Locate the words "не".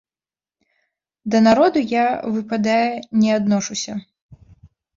3.21-3.31